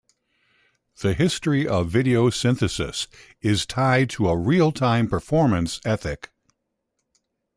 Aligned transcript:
The 1.01 1.13
history 1.13 1.67
of 1.67 1.91
video 1.91 2.31
synthesis 2.31 3.07
is 3.39 3.67
tied 3.67 4.09
to 4.09 4.29
a 4.29 4.35
"real 4.35 4.71
time 4.71 5.07
performance" 5.07 5.79
ethic. 5.85 6.31